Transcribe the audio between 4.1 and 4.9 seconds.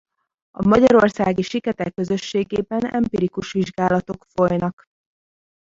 folynak.